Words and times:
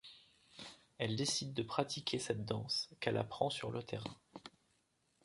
Elle 0.97 1.15
décide 1.15 1.53
de 1.53 1.61
pratiquer 1.61 2.17
cette 2.17 2.43
danse, 2.43 2.89
qu’elle 2.99 3.17
apprend 3.17 3.51
sur 3.51 3.69
le 3.69 3.83
terrain. 3.83 4.17